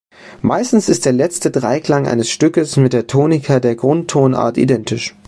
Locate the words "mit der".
2.75-3.05